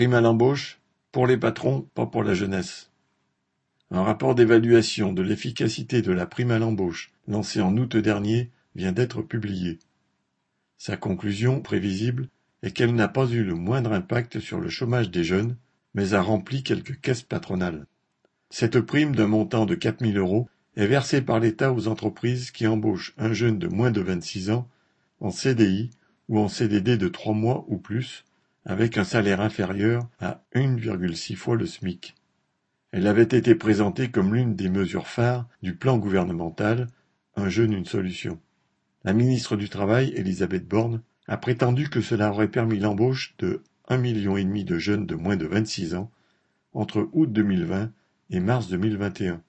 Prime 0.00 0.14
à 0.14 0.22
l'embauche, 0.22 0.80
pour 1.12 1.26
les 1.26 1.36
patrons, 1.36 1.86
pas 1.94 2.06
pour 2.06 2.24
la 2.24 2.32
jeunesse. 2.32 2.90
Un 3.90 4.02
rapport 4.02 4.34
d'évaluation 4.34 5.12
de 5.12 5.20
l'efficacité 5.20 6.00
de 6.00 6.10
la 6.10 6.24
prime 6.24 6.52
à 6.52 6.58
l'embauche, 6.58 7.10
lancé 7.28 7.60
en 7.60 7.76
août 7.76 7.98
dernier, 7.98 8.48
vient 8.74 8.92
d'être 8.92 9.20
publié. 9.20 9.78
Sa 10.78 10.96
conclusion, 10.96 11.60
prévisible, 11.60 12.30
est 12.62 12.70
qu'elle 12.70 12.94
n'a 12.94 13.08
pas 13.08 13.28
eu 13.28 13.44
le 13.44 13.54
moindre 13.54 13.92
impact 13.92 14.40
sur 14.40 14.58
le 14.58 14.70
chômage 14.70 15.10
des 15.10 15.22
jeunes, 15.22 15.58
mais 15.92 16.14
a 16.14 16.22
rempli 16.22 16.62
quelques 16.62 16.98
caisses 17.02 17.20
patronales. 17.20 17.84
Cette 18.48 18.80
prime 18.80 19.14
d'un 19.14 19.28
montant 19.28 19.66
de 19.66 19.74
4000 19.74 20.16
euros 20.16 20.48
est 20.76 20.86
versée 20.86 21.20
par 21.20 21.40
l'État 21.40 21.74
aux 21.74 21.88
entreprises 21.88 22.52
qui 22.52 22.66
embauchent 22.66 23.12
un 23.18 23.34
jeune 23.34 23.58
de 23.58 23.68
moins 23.68 23.90
de 23.90 24.00
26 24.00 24.48
ans 24.48 24.66
en 25.20 25.30
CDI 25.30 25.90
ou 26.30 26.38
en 26.38 26.48
CDD 26.48 26.96
de 26.96 27.08
trois 27.08 27.34
mois 27.34 27.66
ou 27.68 27.76
plus, 27.76 28.24
avec 28.64 28.98
un 28.98 29.04
salaire 29.04 29.40
inférieur 29.40 30.08
à 30.20 30.42
1,6 30.54 31.34
fois 31.34 31.56
le 31.56 31.66
SMIC. 31.66 32.14
Elle 32.92 33.06
avait 33.06 33.22
été 33.22 33.54
présentée 33.54 34.10
comme 34.10 34.34
l'une 34.34 34.56
des 34.56 34.68
mesures 34.68 35.06
phares 35.06 35.46
du 35.62 35.74
plan 35.74 35.98
gouvernemental 35.98 36.88
Un 37.36 37.48
jeune, 37.48 37.72
une 37.72 37.86
solution. 37.86 38.40
La 39.04 39.12
ministre 39.12 39.56
du 39.56 39.68
Travail, 39.68 40.12
Elisabeth 40.16 40.66
Borne, 40.66 41.02
a 41.26 41.36
prétendu 41.36 41.88
que 41.88 42.00
cela 42.00 42.30
aurait 42.30 42.48
permis 42.48 42.78
l'embauche 42.78 43.34
de 43.38 43.62
un 43.88 43.98
million 43.98 44.36
et 44.36 44.44
demi 44.44 44.64
de 44.64 44.78
jeunes 44.78 45.06
de 45.06 45.14
moins 45.14 45.36
de 45.36 45.46
26 45.46 45.94
ans 45.94 46.10
entre 46.72 47.08
août 47.12 47.32
2020 47.32 47.90
et 48.30 48.40
mars 48.40 48.68
2021. 48.68 49.42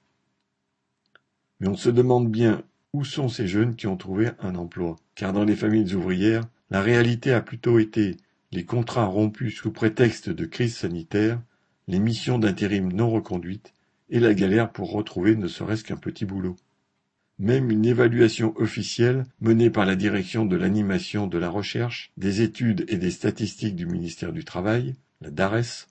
Mais 1.60 1.68
on 1.68 1.76
se 1.76 1.90
demande 1.90 2.30
bien 2.30 2.64
où 2.94 3.04
sont 3.04 3.30
ces 3.30 3.48
jeunes 3.48 3.76
qui 3.76 3.88
ont 3.88 3.98
trouvé 3.98 4.32
un 4.40 4.56
emploi, 4.56 4.96
car 5.16 5.34
dans 5.34 5.44
les 5.44 5.56
familles 5.56 5.94
ouvrières, 5.94 6.44
la 6.70 6.82
réalité 6.82 7.34
a 7.34 7.42
plutôt 7.42 7.80
été 7.80 8.18
les 8.54 8.66
contrats 8.66 9.06
rompus 9.06 9.56
sous 9.56 9.72
prétexte 9.72 10.30
de 10.30 10.46
crise 10.46 10.76
sanitaire, 10.76 11.42
les 11.88 12.00
missions 12.00 12.38
d'intérim 12.38 12.92
non 12.92 13.10
reconduites 13.10 13.74
et 14.10 14.20
la 14.20 14.34
galère 14.34 14.72
pour 14.72 14.92
retrouver 14.92 15.36
ne 15.38 15.48
serait-ce 15.48 15.86
qu'un 15.86 15.96
petit 15.96 16.26
boulot. 16.26 16.58
Même 17.40 17.72
une 17.72 17.86
évaluation 17.86 18.54
officielle 18.58 19.26
menée 19.40 19.70
par 19.70 19.86
la 19.86 19.96
direction 19.96 20.46
de 20.46 20.58
l'animation 20.58 21.28
de 21.28 21.38
la 21.38 21.50
recherche, 21.50 22.12
des 22.18 22.42
études 22.42 22.86
et 22.90 22.98
des 22.98 23.10
statistiques 23.10 23.76
du 23.76 23.86
ministère 23.86 24.34
du 24.34 24.44
Travail, 24.44 24.96
la 25.22 25.32
DARES, 25.32 25.88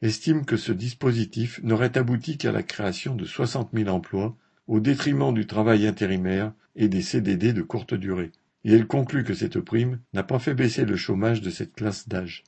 estime 0.00 0.44
que 0.44 0.56
ce 0.56 0.70
dispositif 0.70 1.60
n'aurait 1.62 1.98
abouti 1.98 2.38
qu'à 2.38 2.52
la 2.52 2.62
création 2.62 3.16
de 3.16 3.24
60 3.24 3.70
000 3.74 3.88
emplois 3.90 4.36
au 4.68 4.78
détriment 4.78 5.34
du 5.34 5.46
travail 5.46 5.86
intérimaire 5.86 6.52
et 6.76 6.88
des 6.88 7.02
CDD 7.02 7.52
de 7.52 7.62
courte 7.62 7.94
durée 7.94 8.30
et 8.64 8.72
elle 8.72 8.86
conclut 8.86 9.24
que 9.24 9.34
cette 9.34 9.60
prime 9.60 10.00
n'a 10.12 10.22
pas 10.22 10.38
fait 10.38 10.54
baisser 10.54 10.84
le 10.84 10.96
chômage 10.96 11.40
de 11.40 11.50
cette 11.50 11.74
classe 11.74 12.08
d'âge. 12.08 12.44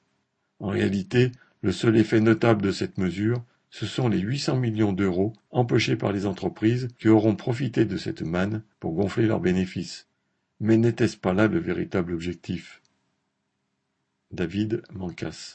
En 0.59 0.69
réalité, 0.69 1.33
le 1.63 1.73
seul 1.73 1.97
effet 1.97 2.21
notable 2.21 2.63
de 2.63 2.73
cette 2.73 2.99
mesure, 2.99 3.45
ce 3.71 3.87
sont 3.87 4.09
les 4.09 4.21
800 4.21 4.57
millions 4.57 4.93
d'euros 4.93 5.35
empochés 5.51 5.97
par 5.97 6.13
les 6.13 6.25
entreprises 6.25 6.89
qui 6.99 7.09
auront 7.09 7.37
profité 7.37 7.85
de 7.85 7.97
cette 7.97 8.23
manne 8.23 8.63
pour 8.81 8.95
gonfler 8.95 9.27
leurs 9.27 9.41
bénéfices. 9.41 10.07
Mais 10.61 10.79
n'était-ce 10.79 11.19
pas 11.19 11.35
là 11.35 11.47
le 11.49 11.59
véritable 11.59 12.15
objectif? 12.15 12.81
David 14.33 14.83
Mancas 14.93 15.55